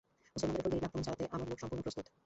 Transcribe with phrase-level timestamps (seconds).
[0.33, 2.05] মুসলমানদের উপর গেরিলা আক্রমণ চালাতে আমার লোক সম্পূর্ণ প্রস্তুত।